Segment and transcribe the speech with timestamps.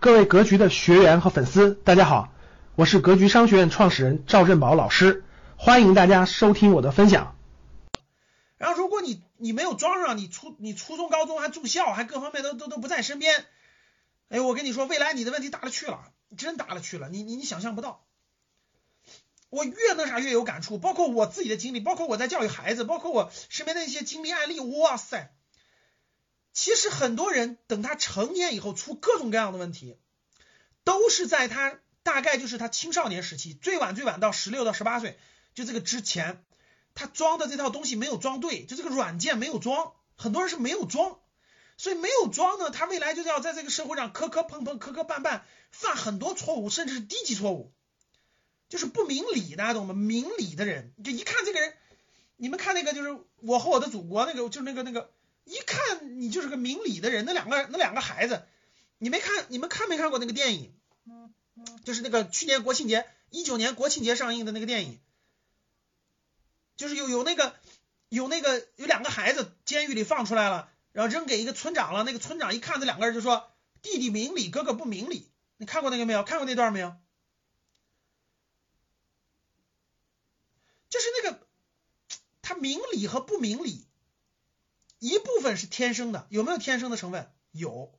[0.00, 2.32] 各位格局的学员和粉丝，大家好，
[2.74, 5.24] 我是格局商学院创始人赵振宝老师，
[5.58, 7.36] 欢迎大家收听我的分享。
[8.56, 13.44] 然后，如果你你没有装上，你初你初中高中还住校，还各方面都都都不在身边，
[14.30, 16.00] 哎，我跟你说，未来你的问题大了去了，
[16.34, 18.02] 真大了去了，你你你想象不到。
[19.50, 25.30] 我越那啥越有感触，包括我自己的经历，包括我在教育孩子，包括我身边的一些经历案例，哇塞！
[26.52, 29.96] 其实很多人等他成年以后出各种各样的问题，
[30.84, 35.18] 都是在他大概就是他青少年时期，最晚最晚到十六到十八岁，
[35.54, 36.44] 就这个之前，
[36.94, 41.20] 他装的这套东西没有装对，就这个软件没有装，很多人是没有装，
[41.76, 47.72] 所以没有装呢，他未来就是要在这个社会上磕磕碰碰、磕磕绊绊，犯很多错误，甚至是低级错误，
[48.68, 49.94] 就是不明理，大家懂吗？
[49.94, 51.74] 明理的人，就一看这个人，
[52.36, 55.12] 你们看那个就是我和我的祖国那个，就是那个那个。
[55.70, 58.44] 看你就是个明理的人，那两个那两个孩子，
[58.98, 60.74] 你没看你们看没看过那个电影？
[61.84, 64.98] 就是那个去年国庆节一九年国庆节上映的那个电影，
[66.76, 67.54] 就是有有那个
[68.08, 72.02] 有那个有两个孩子监狱里放出来了，然后扔给一个村长了。
[72.02, 76.24] 那个村长一看这两个人就说：“弟弟明理，哥哥不明理。”你看过那个没有？
[76.24, 76.96] 看过那段没有？
[80.88, 81.46] 就是那个
[82.40, 83.86] 他明理和不明理。
[85.36, 87.30] 部分是天生的，有没有天生的成分？
[87.52, 87.92] 有，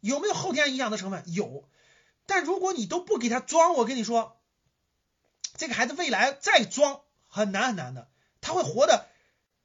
[0.00, 1.24] 有没有后天影响的成分？
[1.26, 1.68] 有。
[2.26, 4.40] 但如果你都不给他装，我跟你说，
[5.56, 8.08] 这个孩子未来再装很难很难的，
[8.40, 9.08] 他会活的。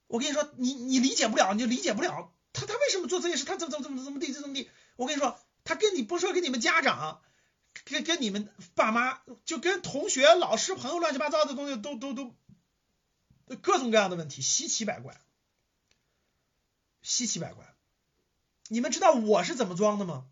[0.08, 4.70] 我跟你说，你你理解不了，你就理解不了他他为什么做这些事，他怎么怎么怎么怎么地怎么地。
[4.96, 7.22] 我跟你说，他跟你不说跟你们家长，
[7.86, 12.34] 跟跟你们爸妈，就跟同学、老师、朋友乱七八糟的东西都都都
[13.62, 15.20] 各种各样的问题，稀奇百怪。
[17.08, 17.66] 稀奇百怪，
[18.68, 20.26] 你们知道我是怎么装的吗？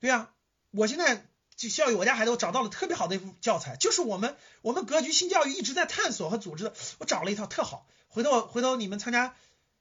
[0.00, 0.34] 对呀，
[0.70, 7.86] 我现在就教育我家孩子，我找到了特别好的一幅教材，就是我们我们格局新教育一直在探索和组织的，我找了一套特好。
[8.08, 9.34] 回头回头你们参加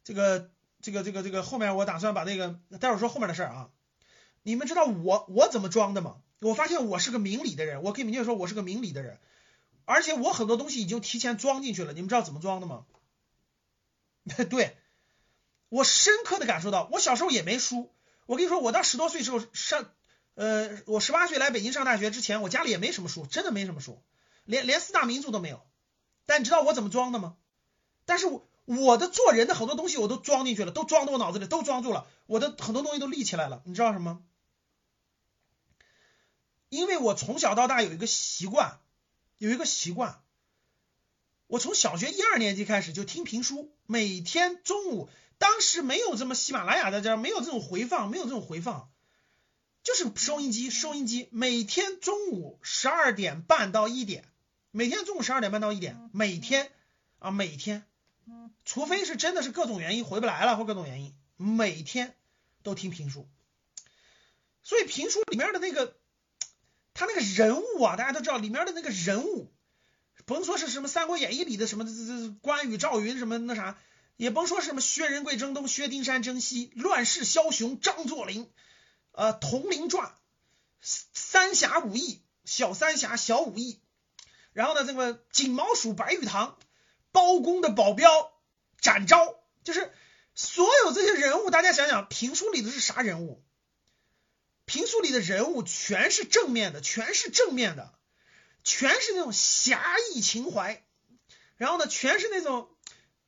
[0.05, 0.49] 这个
[0.81, 3.69] 这个这个这个后面，我打算把那个待会儿说后面的事儿啊。
[4.43, 6.21] 你们知道我我怎么装的吗？
[6.39, 9.19] 我发现我是个明理的人，我可以明确说，我是个明理的人，
[9.83, 11.91] 而且我很多东西已经提前装进去了。
[11.91, 12.85] 你们知道怎么装的吗？
[14.49, 14.77] 对，
[15.69, 17.91] 我深刻的感受到，我小时候也没书。
[18.25, 19.89] 我跟你说，我到十多岁时候上，
[20.35, 24.01] 呃，我十八岁来北京上大学之前，我家里也没什么书，真的没什么书，
[24.45, 25.61] 连连四大名著都没有。
[26.25, 27.35] 但你知道我怎么装的吗？
[28.05, 33.61] 但是我我的做人的很多东西我都装进去了，都装到我脑子里，都装住了，我的很多东西都立起来了。
[33.65, 34.23] 你知道什么？
[36.69, 38.79] 因为我从小到大有一个习惯，
[39.37, 40.22] 有一个习惯。
[41.47, 48.89] 我从小学一二年级开始就听评书，每天中午，当时没有这么喜马拉雅的这，没有这种回放，没有这种回放，
[49.83, 54.25] 就是收音机，收音机，每天中午十二点半到一点，
[54.71, 56.71] 每天中午十二点半到一点，每天
[57.19, 57.85] 啊，每天，
[58.65, 62.15] 除非是真的是各种原因回不来了或各种原因，每天
[62.63, 63.27] 都听评书，
[64.63, 65.97] 所以评书里面的那个，
[66.95, 69.53] 他那个人物啊，大家都知道里面的那个人物。
[70.25, 73.77] 甭说是什么《三国演义》里的什么这这关羽、赵云什么那啥，
[74.15, 78.49] 也甭说是什么薛仁贵征东、薛丁山征西、乱世枭雄张作霖，
[79.11, 80.07] 呃，《铜陵传》、
[80.81, 83.81] 三侠五义、小三侠、小五义，
[84.53, 86.57] 然后呢，这个锦毛鼠白玉堂、
[87.11, 88.31] 包公的保镖
[88.79, 89.91] 展昭，就是
[90.35, 93.43] 所有这些人物，大家想想，评书里的是啥人物？
[94.65, 97.93] 评书里的人物全是正面的，全是正面的。
[98.63, 99.81] 全是那种侠
[100.13, 100.85] 义情怀，
[101.57, 102.69] 然后呢，全是那种，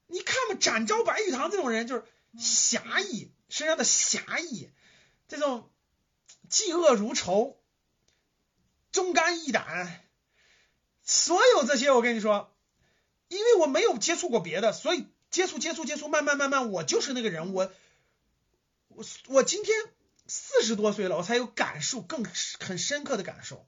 [0.07, 2.03] 你看嘛，展昭、白玉堂这种人就是
[2.37, 4.69] 侠义，身上的侠义，
[5.27, 5.69] 这种
[6.49, 7.61] 嫉恶如仇、
[8.91, 10.05] 忠肝义胆，
[11.03, 12.55] 所有这些，我跟你说，
[13.27, 17.71] 因为我没有接触过别的，所以接触、接触、接触，慢慢、慢慢，我就是那个人，我，
[18.87, 19.75] 我，我今天
[20.27, 22.23] 四十多岁了，我才有感受，更
[22.59, 23.67] 很深刻的感受。